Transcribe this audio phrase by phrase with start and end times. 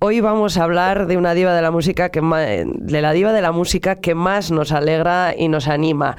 [0.00, 3.40] Hoy vamos a hablar de una diva de la música que de la diva de
[3.40, 6.18] la música que más nos alegra y nos anima.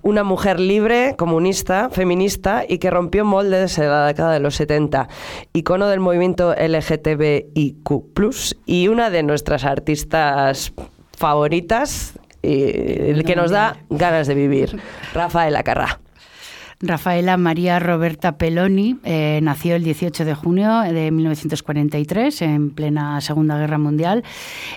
[0.00, 5.08] Una mujer libre, comunista, feminista y que rompió moldes en la década de los 70,
[5.52, 7.84] icono del movimiento LGTBIQ+,
[8.64, 10.72] y una de nuestras artistas
[11.12, 12.62] favoritas y
[13.10, 14.80] el que nos da ganas de vivir,
[15.12, 16.00] Rafaela Carrá.
[16.82, 23.58] Rafaela María Roberta Peloni eh, nació el 18 de junio de 1943, en plena Segunda
[23.58, 24.24] Guerra Mundial,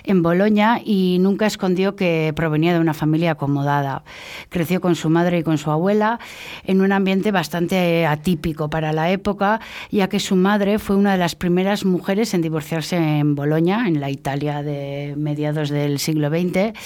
[0.02, 4.04] en Boloña y nunca escondió que provenía de una familia acomodada.
[4.50, 6.20] Creció con su madre y con su abuela
[6.64, 11.18] en un ambiente bastante atípico para la época, ya que su madre fue una de
[11.18, 16.78] las primeras mujeres en divorciarse en Boloña, en la Italia de mediados del siglo XX.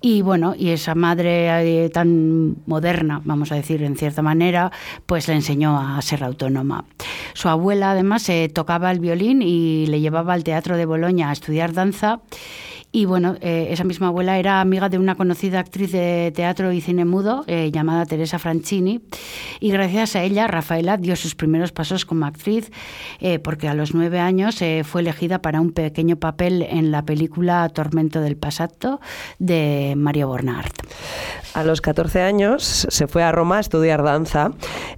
[0.00, 4.47] Y bueno, y esa madre eh, tan moderna, vamos a decir, en cierta manera,
[5.06, 6.84] pues le enseñó a ser autónoma.
[7.34, 11.32] Su abuela además eh, tocaba el violín y le llevaba al Teatro de Boloña a
[11.32, 12.20] estudiar danza
[12.98, 16.80] y bueno, eh, esa misma abuela era amiga de una conocida actriz de teatro y
[16.80, 19.02] cine mudo eh, llamada Teresa Franchini.
[19.60, 22.72] Y gracias a ella, Rafaela dio sus primeros pasos como actriz,
[23.20, 27.68] eh, porque a los nueve años fue elegida para un pequeño papel en la película
[27.68, 29.00] Tormento del Passato
[29.38, 30.72] de Mario Bornard.
[31.54, 34.50] A los 14 años se fue a Roma a estudiar danza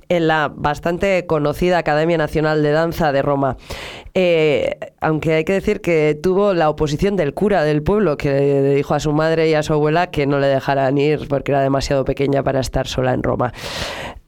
[0.09, 3.57] en la bastante conocida Academia Nacional de Danza de Roma.
[5.01, 9.01] Aunque hay que decir que tuvo la oposición del cura del pueblo que dijo a
[9.01, 12.43] su madre y a su abuela que no le dejaran ir porque era demasiado pequeña
[12.43, 13.53] para estar sola en Roma.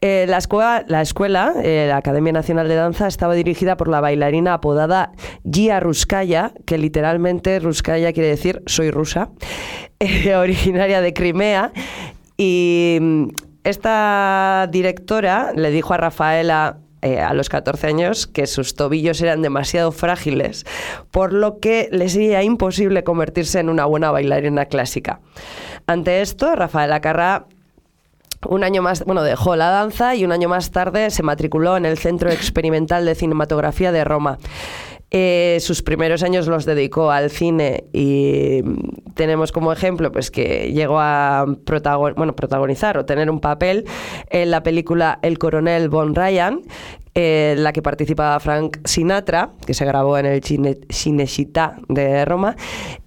[0.05, 4.01] Eh, la escuela, la, escuela eh, la Academia Nacional de Danza, estaba dirigida por la
[4.01, 5.13] bailarina apodada
[5.49, 9.31] Gia Ruskaya, que literalmente Ruskaya quiere decir soy rusa,
[10.01, 11.73] eh, originaria de Crimea.
[12.37, 13.29] Y mm,
[13.63, 19.43] esta directora le dijo a Rafaela eh, a los 14 años que sus tobillos eran
[19.43, 20.65] demasiado frágiles,
[21.11, 25.21] por lo que le sería imposible convertirse en una buena bailarina clásica.
[25.87, 27.47] Ante esto, Rafaela Carrá
[28.49, 31.87] un año más, bueno, dejó la danza y un año más tarde se matriculó en
[31.87, 34.39] el Centro Experimental de Cinematografía de Roma.
[35.15, 38.63] Eh, sus primeros años los dedicó al cine y
[39.13, 43.85] tenemos como ejemplo pues que llegó a protagonizar o tener un papel
[44.31, 46.63] en la película El coronel Von Ryan,
[47.13, 50.79] en la que participaba Frank Sinatra, que se grabó en el Cine,
[51.89, 52.57] de Roma.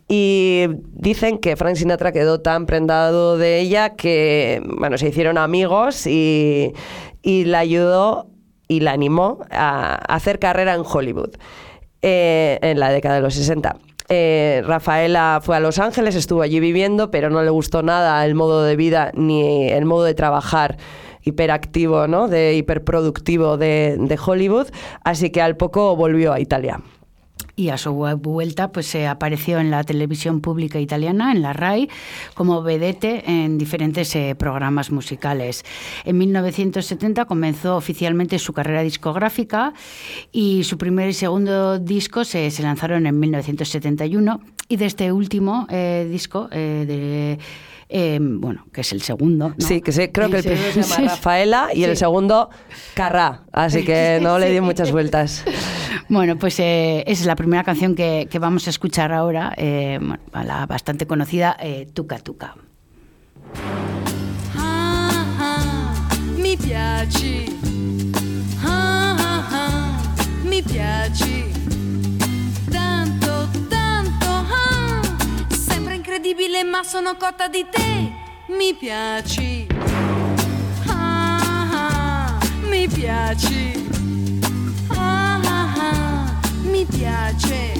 [0.07, 6.05] Y dicen que Frank Sinatra quedó tan prendado de ella que bueno, se hicieron amigos
[6.05, 6.71] y,
[7.23, 8.27] y la ayudó
[8.67, 11.31] y la animó a hacer carrera en Hollywood.
[12.07, 13.77] Eh, en la década de los 60.
[14.09, 18.35] Eh, Rafaela fue a Los Ángeles, estuvo allí viviendo, pero no le gustó nada el
[18.35, 20.77] modo de vida ni el modo de trabajar
[21.23, 22.27] hiperactivo, ¿no?
[22.27, 24.67] de hiperproductivo de Hollywood,
[25.03, 26.79] así que al poco volvió a Italia
[27.55, 31.89] y a su vuelta pues se apareció en la televisión pública italiana, en la RAI,
[32.33, 35.63] como vedete en diferentes eh, programas musicales.
[36.03, 39.73] En 1970 comenzó oficialmente su carrera discográfica
[40.31, 45.67] y su primer y segundo disco se, se lanzaron en 1971 y de este último
[45.69, 47.39] eh, disco eh, de
[48.19, 49.53] bueno, que es el segundo.
[49.59, 52.49] Sí, que sí, creo que el primero se llama Rafaela y el segundo
[52.93, 55.45] Carrá, así que no le di muchas vueltas.
[56.09, 59.99] Bueno, pues eh, es la primera canción que, vamos a escuchar ahora, eh,
[60.33, 62.55] la bastante conocida eh, Tuca Tuca.
[66.37, 67.45] mi piaci,
[70.43, 71.45] mi piaci,
[72.71, 74.45] tanto, tanto,
[75.49, 78.11] sembra incredibile ma sono cotta di te,
[78.57, 79.67] mi piaci,
[82.69, 83.94] mi piaci.
[86.75, 87.71] Mi piace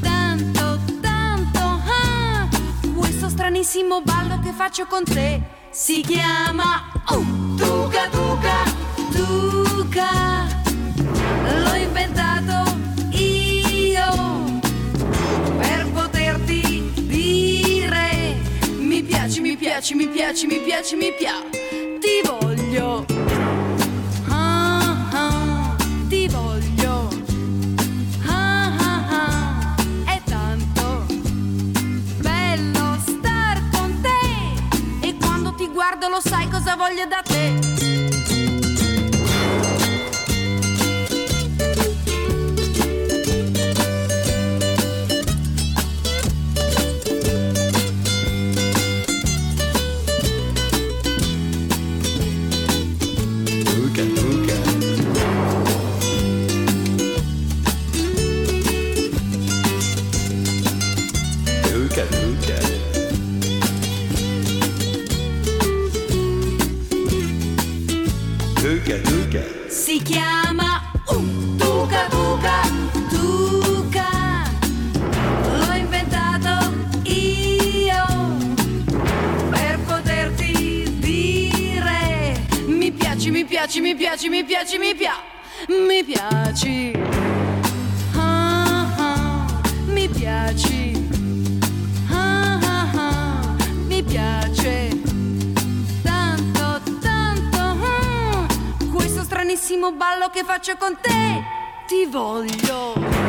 [0.00, 1.60] tanto, tanto.
[1.60, 2.48] Ah,
[2.96, 5.40] questo stranissimo ballo che faccio con te
[5.70, 7.24] si chiama oh,
[7.56, 8.64] Tuca Tuca
[9.12, 10.46] Tuca.
[11.44, 12.76] L'ho inventato
[13.10, 14.60] io
[15.58, 18.34] per poterti dire
[18.78, 21.98] mi piaci, mi piaci, mi piaci, mi piaci, mi piaci.
[22.00, 23.15] Ti voglio.
[36.66, 37.25] Cosa voglio da
[83.66, 85.20] piaci, mi piaci, mi piaci, mi piaci,
[85.88, 86.92] mi piaci
[88.14, 91.08] Ah, ah, Mi piaci
[92.08, 93.56] Ah, ah, ah,
[94.06, 95.00] piace
[96.00, 97.58] tanto, tanto.
[97.74, 101.42] mm, questo stranissimo ballo che faccio con te.
[101.88, 103.25] Ti voglio.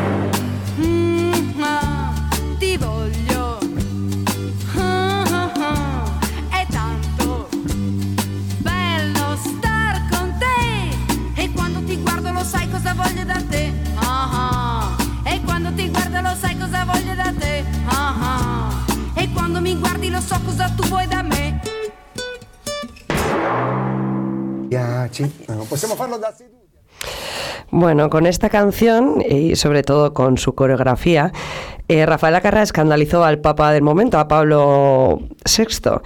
[27.70, 31.34] Bueno, con esta canción y sobre todo con su coreografía,
[31.90, 36.02] eh, Rafaela Carrà escandalizó al Papa del momento, a Pablo VI,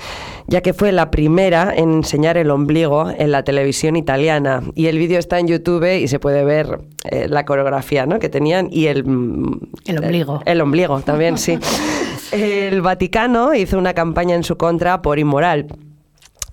[0.47, 4.63] ya que fue la primera en enseñar el ombligo en la televisión italiana.
[4.73, 8.19] Y el vídeo está en YouTube y se puede ver eh, la coreografía ¿no?
[8.19, 9.03] que tenían y el...
[9.05, 10.41] mm, El ombligo.
[10.45, 11.59] El, ombligo también, sí.
[12.31, 15.67] El Vaticano hizo una campaña en su contra por inmoral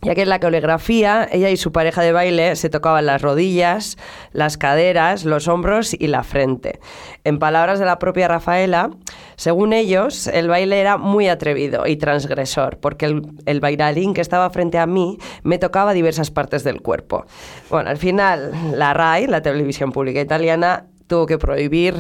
[0.03, 3.97] ya que en la coreografía ella y su pareja de baile se tocaban las rodillas,
[4.33, 6.79] las caderas, los hombros y la frente.
[7.25, 8.91] En palabras de la propia Rafaela,
[9.37, 13.07] según ellos, el baile era muy atrevido y transgresor, porque
[13.47, 17.27] el, bailarín que estaba frente a mí me tocaba diversas partes del cuerpo.
[17.71, 21.95] Bueno, al final, la RAI, la televisión pública italiana, tuvo que prohibir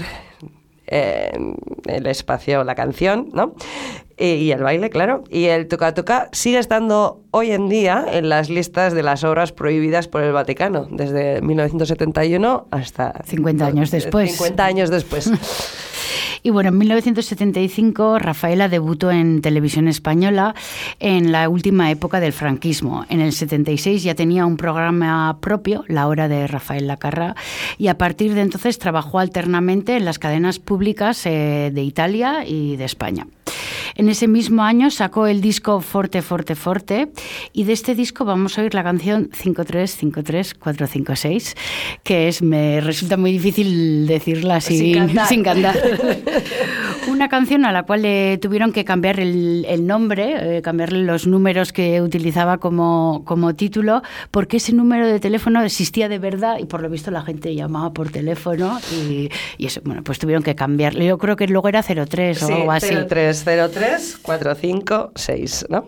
[0.91, 1.33] eh,
[1.87, 3.55] el espacio, la canción, ¿no?
[4.17, 5.23] Y, y el baile, claro.
[5.31, 9.53] Y el Tuca Tuca sigue estando hoy en día en las listas de las obras
[9.53, 13.23] prohibidas por el Vaticano, desde 1971 hasta...
[13.25, 14.33] 50 años después.
[14.33, 15.31] 50 años después.
[16.43, 20.55] Y bueno, en 1975 Rafaela debutó en televisión española
[21.01, 23.05] en la última época del franquismo.
[23.09, 27.35] En el 76 ya tenía un programa propio, La Hora de Rafael Lacarra,
[27.79, 32.77] y a partir de entonces trabajó alternamente en las cadenas públicas eh, de Italia y
[32.77, 33.27] de España.
[33.99, 37.09] En ese mismo año sacó el disco Forte, Forte, Forte
[37.53, 41.57] y de este disco vamos a oír la canción 5353456,
[42.05, 45.27] que es, me resulta muy difícil decirla así, Sin cantar.
[45.27, 45.77] sin cantar.
[47.09, 51.27] Una canción a la cual le tuvieron que cambiar el, el nombre, eh, cambiarle los
[51.27, 56.67] números que utilizaba como, como título, porque ese número de teléfono existía de verdad y
[56.67, 60.55] por lo visto la gente llamaba por teléfono y, y eso, bueno, pues tuvieron que
[60.55, 61.07] cambiarle.
[61.07, 62.95] Yo creo que luego era 03 o Sí, algo así.
[62.95, 65.87] 0303 456, ¿no?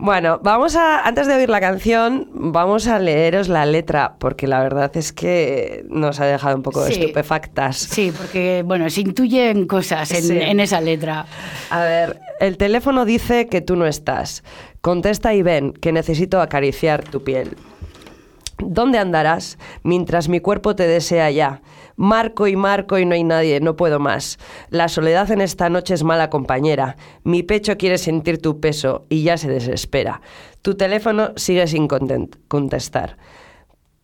[0.00, 4.60] Bueno, vamos a, antes de oír la canción, vamos a leeros la letra, porque la
[4.62, 6.92] verdad es que nos ha dejado un poco Sí.
[6.94, 7.76] estupefactas.
[7.76, 10.38] Sí, porque bueno, se intuyen cosas en, Sí.
[10.40, 11.26] en esa letra.
[11.70, 14.44] A ver, el teléfono dice que tú no estás.
[14.80, 17.56] Contesta y ven, que necesito acariciar tu piel.
[18.58, 21.62] ¿Dónde andarás mientras mi cuerpo te desea ya?
[21.96, 24.38] Marco y marco y no hay nadie, no puedo más.
[24.70, 26.96] La soledad en esta noche es mala compañera.
[27.22, 30.20] Mi pecho quiere sentir tu peso y ya se desespera.
[30.62, 33.16] Tu teléfono sigue sin contestar.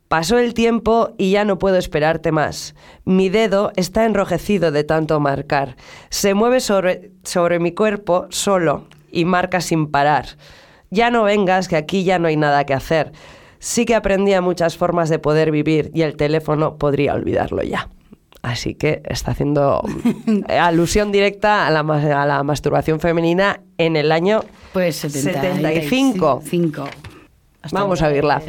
[0.09, 2.77] Pasó el tiempo y ya no puedo esperarte más.
[3.05, 5.77] Mi dedo está enrojecido de tanto marcar.
[6.11, 10.27] Se mueve sobre, sobre mi cuerpo solo y marca sin parar.
[10.91, 13.11] Ya no vengas, que aquí ya no hay nada que hacer.
[13.65, 17.89] Sí que aprendí a muchas formas de poder vivir y el teléfono podría olvidarlo ya.
[18.43, 19.83] Así que está haciendo
[20.49, 24.45] eh, alusión directa a la, a la masturbación femenina en el año
[24.75, 26.41] Pues 70, 75.
[26.45, 26.89] 75.
[27.63, 28.43] Hasta Vamos a oírla.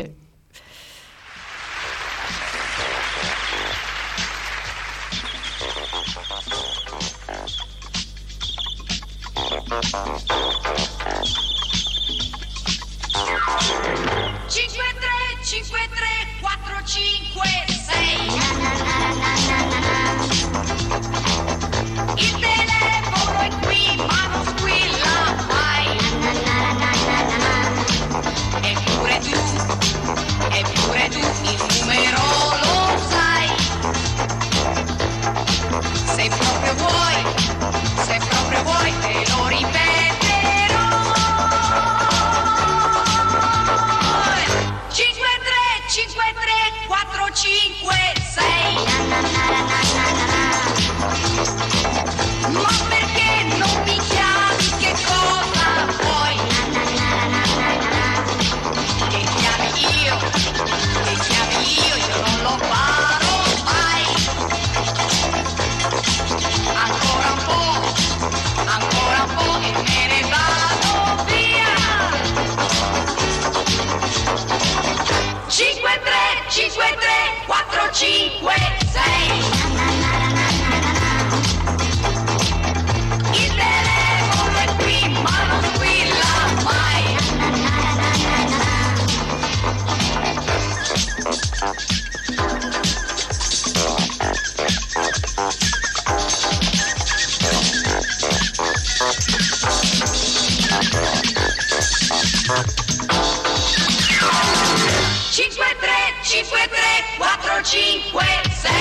[105.35, 105.91] 5, 3,
[106.23, 106.79] 5, 3,
[107.17, 108.23] 4, 5,
[108.53, 108.71] 6.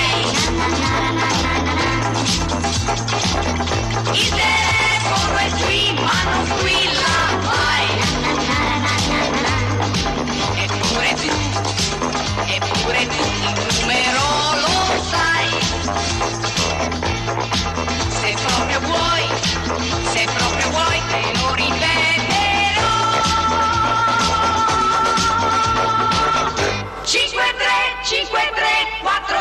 [4.13, 6.84] Il telefono è qui, ma non qui.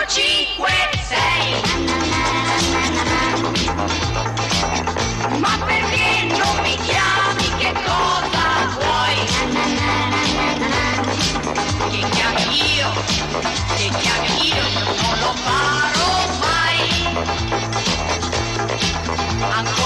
[0.06, 0.68] 5,
[1.08, 1.62] 6.
[5.38, 7.48] Ma perché non mi chiami?
[7.58, 9.16] Che cosa vuoi?
[11.90, 12.44] Che chiami
[12.76, 12.90] io?
[13.76, 14.64] Che chiami io?
[15.00, 16.80] Non lo farò mai.
[19.50, 19.83] Ancora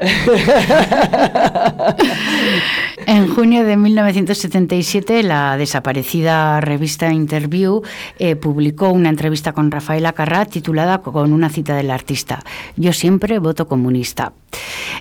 [3.06, 7.82] En junio de 1977, la desaparecida revista Interview
[8.18, 12.44] eh, publicó una entrevista con Rafaela Carrà titulada con una cita del artista:
[12.76, 14.32] Yo siempre voto comunista.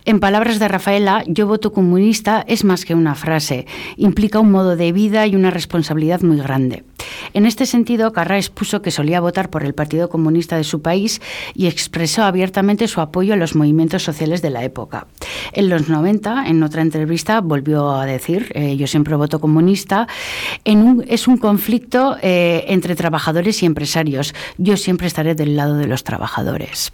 [0.05, 3.67] En palabras de Rafaela, yo voto comunista es más que una frase,
[3.97, 6.83] implica un modo de vida y una responsabilidad muy grande.
[7.33, 11.21] En este sentido, Carrà expuso que solía votar por el Partido Comunista de su país
[11.53, 15.07] y expresó abiertamente su apoyo a los movimientos sociales de la época.
[15.53, 20.07] En los 90, en otra entrevista, volvió a decir, eh, yo siempre voto comunista,
[20.63, 24.33] es un conflicto eh, entre trabajadores y empresarios.
[24.57, 26.91] Yo siempre estaré del lado de los trabajadores.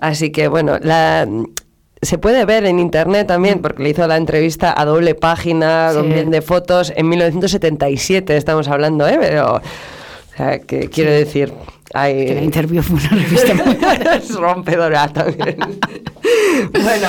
[0.00, 1.26] Así que bueno, la,
[2.06, 6.08] se puede ver en internet también, porque le hizo la entrevista a doble página, con
[6.08, 9.18] bien de fotos, en 1977 estamos hablando, ¿eh?
[9.20, 9.60] Pero, o
[10.36, 11.52] sea, que quiero decir,
[11.94, 12.26] hay...
[12.26, 13.78] Que la interview fue una revista muy
[14.16, 15.56] es rompedora también.
[16.82, 17.08] bueno,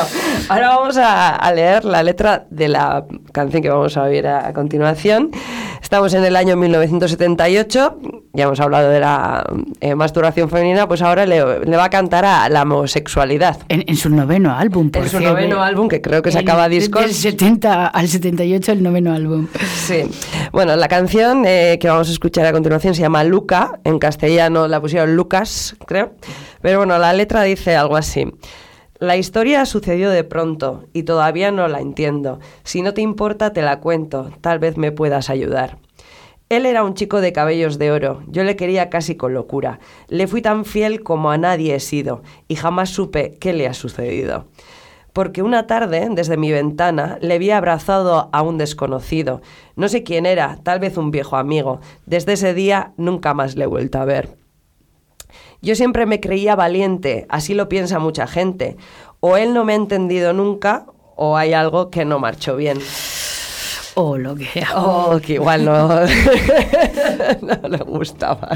[0.50, 4.48] ahora vamos a, a leer la letra de la canción que vamos a oír a,
[4.48, 5.31] a continuación.
[5.81, 8.00] Estamos en el año 1978,
[8.34, 9.46] ya hemos hablado de la
[9.79, 13.57] eh, masturbación femenina, pues ahora le, le va a cantar a la homosexualidad.
[13.69, 17.01] En, en su noveno álbum, por En su noveno álbum, que creo que sacaba discos.
[17.03, 19.48] Del 70 al 78, el noveno álbum.
[19.75, 20.03] Sí.
[20.51, 23.79] Bueno, la canción eh, que vamos a escuchar a continuación se llama Luca.
[23.84, 26.13] En castellano la pusieron Lucas, creo.
[26.62, 28.31] Pero bueno, la letra dice algo así.
[29.00, 32.39] La historia sucedió de pronto y todavía no la entiendo.
[32.63, 34.31] Si no te importa, te la cuento.
[34.41, 35.77] Tal vez me puedas ayudar.
[36.50, 38.24] Él era un chico de cabellos de oro.
[38.27, 39.79] Yo le quería casi con locura.
[40.07, 43.74] Le fui tan fiel como a nadie he sido y jamás supe qué le ha
[43.74, 44.47] sucedido
[45.17, 49.41] porque una tarde, desde mi ventana, le vi abrazado a un desconocido.
[49.75, 51.79] No sé quién era, tal vez un viejo amigo.
[52.05, 54.38] Desde ese día nunca más le he vuelto a ver.
[55.61, 58.77] Yo siempre me creía valiente, así lo piensa mucha gente.
[59.19, 60.85] O él no me ha entendido nunca,
[61.15, 62.79] o hay algo que no marchó bien.
[63.95, 64.63] O lo que.
[64.75, 65.87] Oh, que igual no,
[67.41, 68.55] no le gustaba.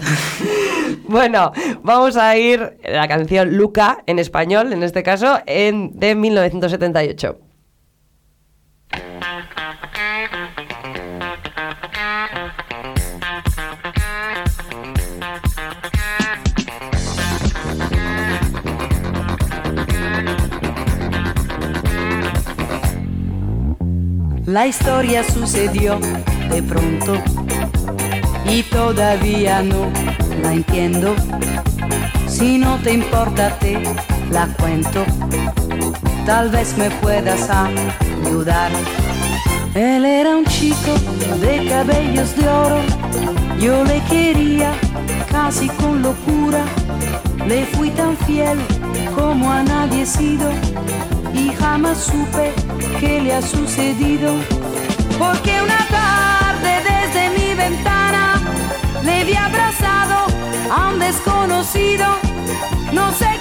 [1.08, 7.51] Bueno, vamos a ir la canción Luca en español, en este caso, en, de 1978.
[24.52, 25.98] La historia sucedió
[26.50, 27.14] de pronto
[28.46, 29.90] y todavía no
[30.44, 31.16] la entiendo.
[32.28, 33.82] Si no te importa te
[34.30, 35.06] la cuento,
[36.26, 38.74] tal vez me puedas ayudar.
[39.74, 40.96] Él era un chico
[41.40, 42.82] de cabellos de oro,
[43.58, 44.74] yo le quería
[45.32, 46.66] casi con locura.
[47.48, 48.60] Le fui tan fiel
[49.16, 50.52] como a nadie sido
[51.34, 52.52] y jamás supe
[53.00, 54.34] qué le ha sucedido.
[55.18, 58.42] Porque una tarde desde mi ventana
[59.04, 60.26] le vi abrazado
[60.72, 62.06] a un desconocido.
[62.92, 63.41] No sé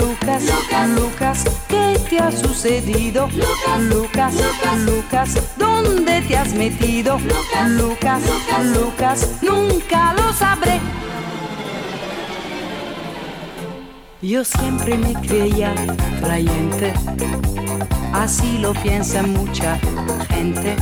[0.00, 0.42] Lucas,
[0.96, 3.28] Lucas, ¿qué te ha sucedido?
[3.80, 4.34] Lucas,
[4.86, 7.18] Lucas, ¿dónde te has metido?
[7.68, 10.80] Lucas, Lucas, nunca lo sabré.
[14.22, 15.74] Yo siempre me creía
[16.22, 16.94] creyente,
[18.14, 19.78] así lo piensa mucha
[20.28, 20.76] gente.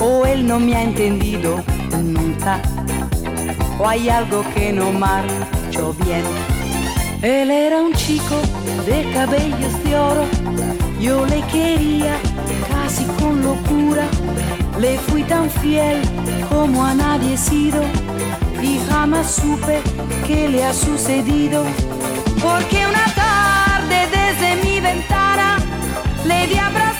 [0.00, 1.62] O él no me ha entendido
[2.00, 2.60] nunca,
[3.78, 6.51] o hay algo que no marchó bien.
[7.22, 8.34] Él era un chico
[8.84, 10.24] de cabellos de oro,
[11.00, 12.16] yo le quería
[12.68, 14.08] casi con locura.
[14.80, 16.02] Le fui tan fiel
[16.48, 17.80] como a nadie he sido
[18.60, 19.80] y jamás supe
[20.26, 21.62] qué le ha sucedido.
[22.42, 25.58] Porque una tarde desde mi ventana
[26.26, 26.91] le vi abrazado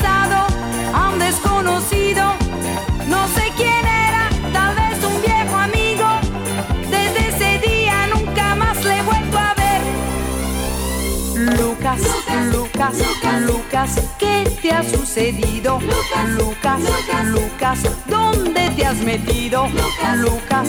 [13.82, 15.80] Lucas, ¿qué te ha sucedido?
[15.80, 19.66] Lucas, Lucas, ¿dónde te has metido?
[19.70, 20.68] Lucas,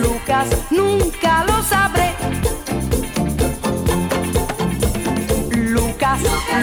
[0.00, 2.14] Lucas, nunca lo sabré.
[5.50, 6.20] Lucas,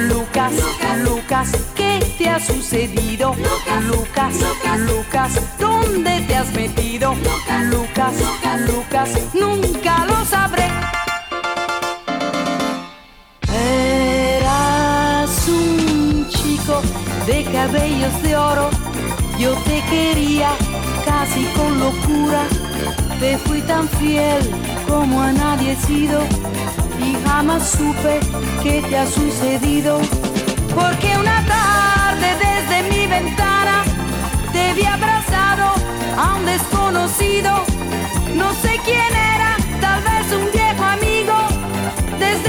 [0.07, 0.53] Lucas,
[1.03, 3.35] Lucas, ¿qué te ha sucedido?
[3.35, 4.35] Lucas,
[4.79, 7.13] Lucas, ¿dónde te has metido?
[7.69, 8.15] Lucas,
[8.69, 10.58] Lucas, nunca lo sabré.
[17.59, 18.69] Cabellos de oro,
[19.37, 20.51] yo te quería
[21.03, 22.43] casi con locura,
[23.19, 24.41] te fui tan fiel
[24.87, 26.21] como a nadie he sido
[27.05, 28.21] y jamás supe
[28.63, 29.99] qué te ha sucedido.
[30.73, 33.83] Porque una tarde desde mi ventana
[34.53, 35.67] te vi abrazado
[36.17, 37.51] a un desconocido.
[38.35, 41.37] No sé quién era, tal vez un viejo amigo.
[42.19, 42.48] Desde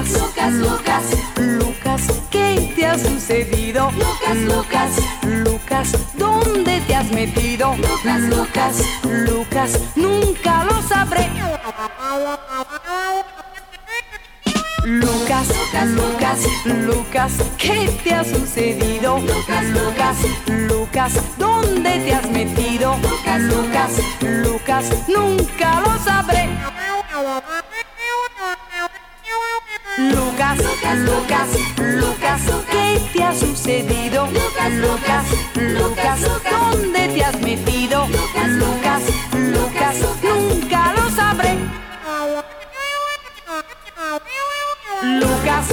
[0.00, 1.04] Lucas, Lucas, Lucas,
[1.36, 3.90] Lucas, ¿qué te ha sucedido?
[3.90, 4.90] Lucas, Lucas,
[5.26, 7.76] Lucas, ¿dónde te has metido?
[7.76, 8.76] Lucas, Lucas,
[9.28, 11.28] Lucas, nunca lo sabré.
[14.84, 15.48] Lucas,
[15.84, 19.18] Lucas, Lucas, ¿qué te ha sucedido?
[19.18, 22.96] Lucas, Lucas, Lucas, ¿dónde te has metido?
[23.02, 23.90] Lucas, Lucas,
[24.22, 26.48] Lucas, nunca lo sabré.
[29.98, 30.58] Lucas,
[30.98, 31.48] Lucas,
[31.78, 34.26] Lucas, ¿qué te ha sucedido?
[34.26, 35.24] Lucas, Lucas,
[35.56, 38.06] Lucas, ¿dónde te has metido?
[38.06, 39.02] Lucas, Lucas,
[40.22, 41.58] nunca lo sabré.
[45.02, 45.66] Lucas,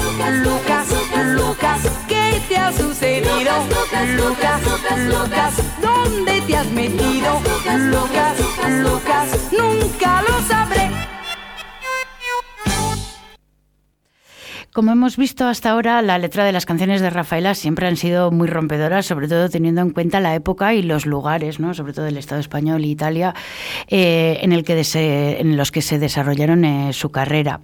[0.44, 0.88] Lucas,
[1.34, 3.66] Lucas, ¿qué te ha sucedido?
[3.70, 7.40] Lucas, Lucas, ¿dónde te has metido?
[7.42, 8.38] Lucas,
[8.82, 10.97] Lucas, nunca lo sabré.
[14.78, 18.30] Como hemos visto hasta ahora, la letra de las canciones de Rafaela siempre han sido
[18.30, 21.74] muy rompedoras, sobre todo teniendo en cuenta la época y los lugares, ¿no?
[21.74, 23.34] sobre todo el Estado español e Italia,
[23.88, 27.60] eh, en, los que se desarrollaron eh, su carrera.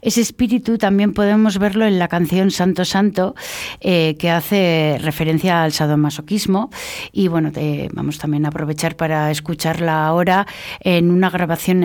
[0.00, 3.34] Ese espíritu también podemos verlo en la canción Santo Santo,
[3.80, 6.70] eh, que hace referencia al sadomasoquismo.
[7.10, 7.50] Y bueno,
[7.94, 10.46] vamos también a aprovechar para escucharla ahora
[10.80, 11.80] en una grabación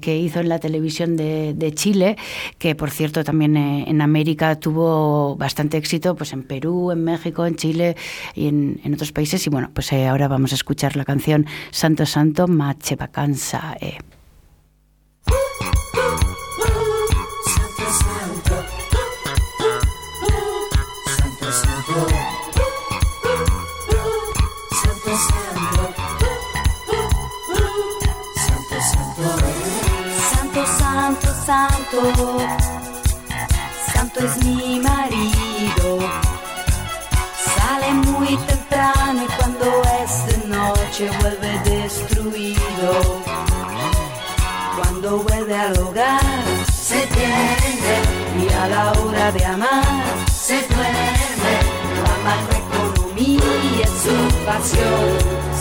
[0.00, 2.16] que hizo en la televisión de, de Chile,
[2.58, 7.56] que por cierto también en América tuvo bastante éxito, pues en Perú, en México, en
[7.56, 7.96] Chile
[8.34, 9.46] y en, otros países.
[9.46, 13.76] Y bueno, pues eh, ahora vamos a escuchar la canción Santo Santo Mache Vacanza.
[13.80, 13.98] eh.
[30.30, 32.63] Santo, santo, santo, santo
[40.98, 43.20] de noche vuelve destruido.
[44.76, 46.20] Cuando vuelve al hogar
[46.72, 51.54] se tiende y a la hora de amar se duerme.
[52.04, 55.53] La macroeconomía es su pasión.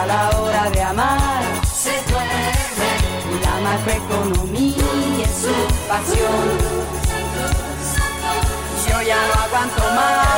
[0.00, 2.52] A la hora de amar se duerme.
[3.44, 5.56] La macroeconomía es su
[5.88, 6.46] pasión.
[8.88, 10.29] Yo ya no aguanto más.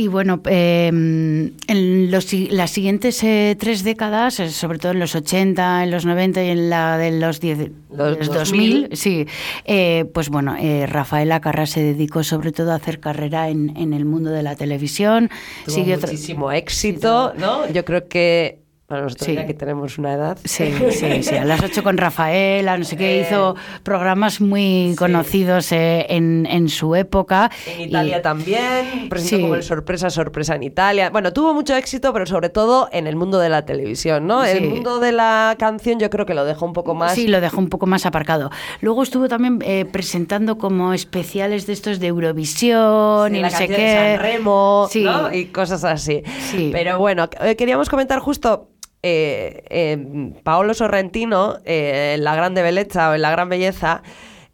[0.00, 5.14] Y bueno, eh, en los las siguientes eh, tres décadas, eh, sobre todo en los
[5.14, 9.26] 80, en los 90 y en la de los, 10, Los los 2000, 2000, sí,
[9.66, 13.92] eh, pues bueno, eh, Rafaela Carrá se dedicó sobre todo a hacer carrera en, en
[13.92, 15.28] el mundo de la televisión.
[15.66, 17.70] Tuvo Siguió muchísimo éxito, ¿no?
[17.70, 19.34] Yo creo que, bueno, nosotros Sí.
[19.36, 22.96] ya que tenemos una edad, Sí, sí, sí, a las 8 con Rafaela, no sé
[22.96, 24.96] qué, Eh, hizo programas muy sí.
[24.96, 27.50] conocidos eh, en, en su época.
[27.66, 29.42] En y- Italia también, presentó Sí.
[29.42, 31.08] como el sorpresa, sorpresa en Italia.
[31.10, 34.44] Bueno, tuvo mucho éxito, pero sobre todo en el mundo de la televisión, ¿no?
[34.44, 37.14] El mundo de la canción yo creo que lo dejó un poco más.
[37.14, 38.50] Sí, lo dejó un poco más aparcado.
[38.80, 43.68] Luego estuvo también eh, presentando como especiales de estos de Eurovisión y la no sé
[43.68, 44.16] canción de qué.
[44.16, 44.88] San Remo.
[44.94, 45.32] ¿no?
[45.34, 46.22] Y cosas así.
[46.50, 46.70] Sí.
[46.72, 48.68] Pero bueno, queríamos comentar justo.
[49.02, 54.02] Eh, eh, Paolo Sorrentino, eh, en La Grande Bellezza o en La Gran Belleza,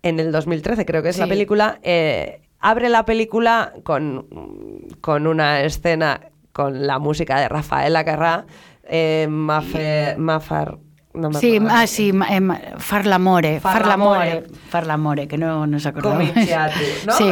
[0.03, 1.81] en el 2013 creo que es la película,
[2.61, 4.27] abre la película con,
[5.01, 6.21] con una escena
[6.53, 8.45] con la música de Rafaela Carrà,
[8.89, 10.79] eh, Mafe- Mafar...
[11.13, 12.13] no me Sí, ah, sí,
[12.79, 13.61] Farlamore, Farlamore.
[13.61, 16.31] Farlamore, Farlamore, que no nos acordamos.
[17.07, 17.13] ¿no?
[17.19, 17.25] Sí.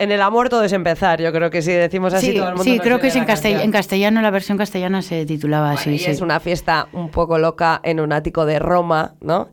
[0.00, 2.54] En el amor todo es empezar, yo creo que si decimos así Sí, todo el
[2.54, 5.90] mundo sí, creo que es en, castell- castellano, la versión castellana se titulaba Bueno, así.
[5.90, 6.10] y sí.
[6.10, 9.48] es una fiesta un poco loca en un ático de Roma, ¿no?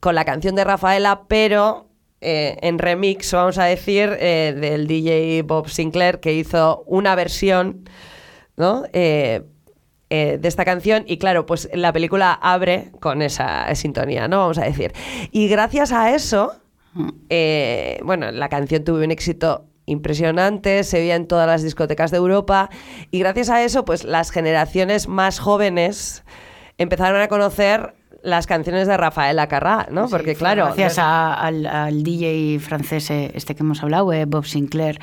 [0.00, 1.88] Con la canción de Rafaela, pero
[2.20, 7.88] eh, en remix, vamos a decir, eh, del DJ Bob Sinclair, que hizo una versión,
[8.58, 8.84] ¿no?
[8.92, 9.42] Eh,
[10.10, 14.38] eh, de esta canción y claro, pues la película abre con esa sintonía, ¿no?
[14.40, 14.92] Vamos a decir.
[15.32, 16.52] Y gracias a eso,
[16.92, 17.08] Mm.
[17.30, 22.18] eh, bueno, la canción tuvo un éxito impresionante, se veía en todas las discotecas de
[22.18, 22.70] Europa
[23.10, 26.24] y gracias a eso, pues las generaciones más jóvenes
[26.76, 27.94] empezaron a conocer
[28.26, 30.06] las canciones de Rafaela Carrá, ¿no?
[30.08, 34.24] Sí, Porque claro, Gracias a- al, al DJ francés eh, este que hemos hablado, eh,
[34.24, 34.98] Bob Sinclair.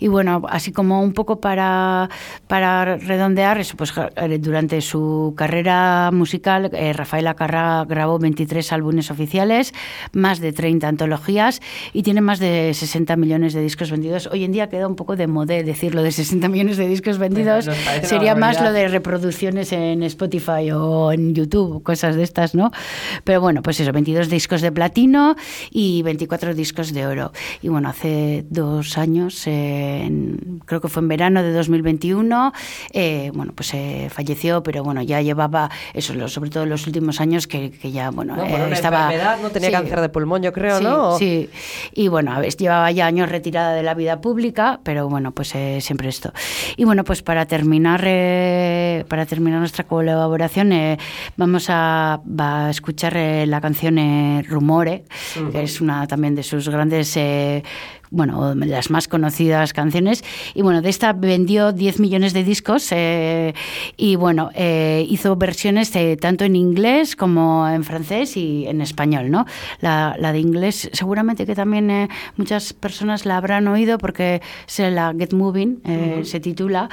[0.00, 2.10] Y bueno, así como un poco para,
[2.48, 9.12] para redondear eso, pues eh, durante su carrera musical, eh, Rafaela Carrá grabó 23 álbumes
[9.12, 9.72] oficiales,
[10.12, 11.60] más de 30 antologías
[11.92, 14.28] y tiene más de 60 millones de discos vendidos.
[14.32, 17.70] Hoy en día queda un poco de modé decirlo de 60 millones de discos vendidos.
[18.02, 22.72] Sería más lo de reproducciones en Spotify o en YouTube, cosas de estas, ¿no?
[23.24, 25.36] Pero bueno, pues eso, 22 discos de platino
[25.70, 27.32] y 24 discos de oro.
[27.62, 32.52] Y bueno, hace dos años, eh, en- creo que fue en verano de 2021,
[32.92, 36.86] eh, bueno, pues eh, falleció, pero bueno, ya llevaba eso, lo- sobre todo en los
[36.86, 38.44] últimos años que, que ya, bueno, ¿no?
[38.44, 39.04] eh, por una estaba...
[39.12, 39.74] enfermedad, no tenía sí.
[39.74, 41.18] cáncer de pulmón, yo creo, Sí, ¿no?
[41.18, 41.50] Sí,
[41.94, 45.54] y bueno, a ver, llevaba ya años retirada de la vida pública, pero bueno, pues
[45.54, 46.32] eh, siempre esto.
[46.76, 48.00] Y bueno, pues para terminar,
[49.08, 50.98] para terminar nuestra colaboración, eh,
[51.36, 55.04] vamos a, va a escuchar eh, la canción eh, Rumore,
[55.52, 57.62] que es una también de sus grandes eh,
[58.10, 60.24] bueno, de las más conocidas canciones.
[60.54, 63.54] Y bueno, de esta vendió 10 millones de discos eh,
[63.96, 69.30] y bueno, eh, hizo versiones eh, tanto en inglés como en francés y en español,
[69.30, 69.46] ¿no?
[69.80, 74.90] La, la de inglés seguramente que también eh, muchas personas la habrán oído porque se
[74.90, 76.88] la Get Moving eh, se titula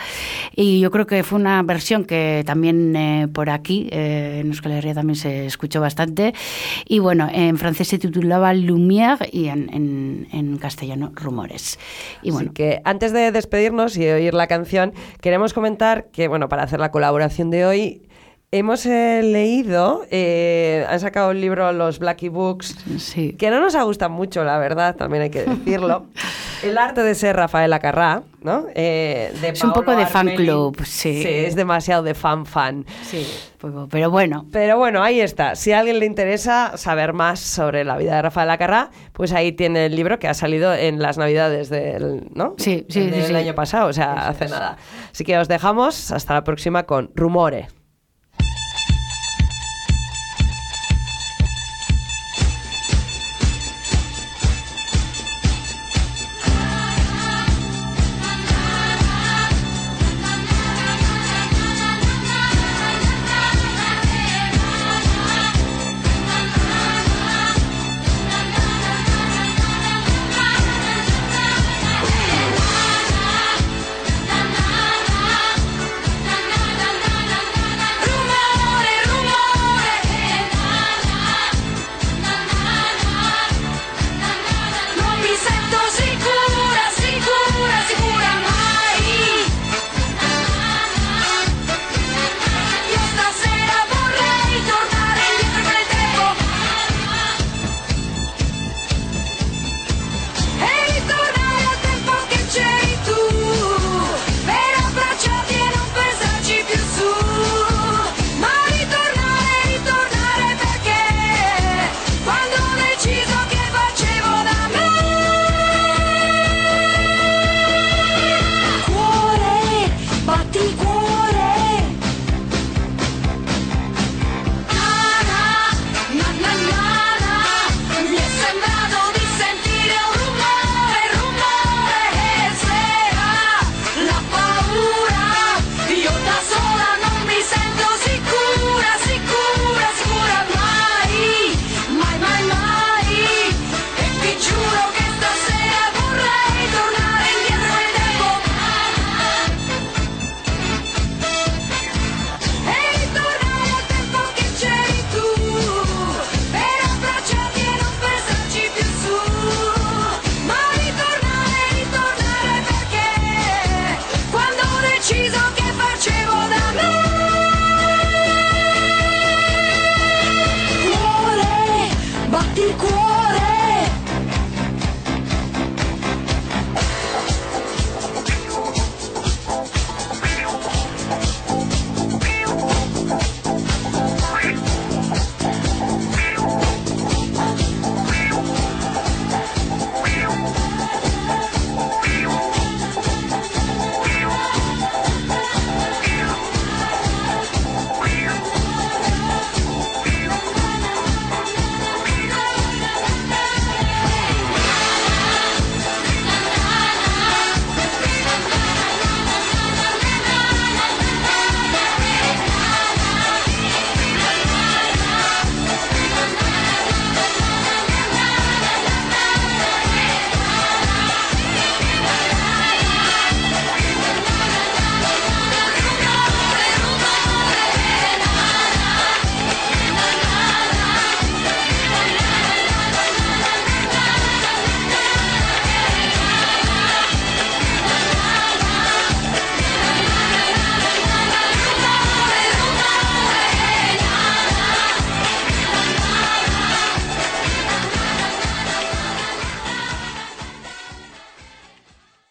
[0.55, 4.93] y yo creo que fue una versión que también eh, por aquí en Euskal Herria
[4.93, 6.33] también se escuchó bastante
[6.87, 11.79] y bueno, en francés se titulaba Lumière y en, en- en castellano Rumores.
[12.21, 16.49] Y bueno, Así que antes de despedirnos y oír la canción, queremos comentar que, bueno,
[16.49, 18.07] para hacer la colaboración de hoy,
[18.51, 23.33] hemos eh, leído, eh, han sacado un libro los Blackie Books, Sí.
[23.33, 26.05] que no nos ha gustado mucho, la verdad, también hay que decirlo.
[26.63, 28.65] El arte de ser Rafael Acarrá, ¿no?
[28.73, 31.21] Eh, de Es un poco de fan club, sí.
[31.23, 32.85] Sí, es demasiado de fan fan.
[33.03, 34.45] Sí, pues- pero bueno.
[34.51, 35.55] Pero bueno, ahí está.
[35.55, 39.51] Si a alguien le interesa saber más sobre la vida de Rafael Acarrá, pues ahí
[39.51, 42.55] tiene el libro que ha salido en las navidades del, ¿no?
[42.57, 43.35] Sí, sí, del sí.
[43.35, 44.77] año pasado, o sea, hace nada.
[45.11, 47.67] Así que os dejamos hasta la próxima con Rumore.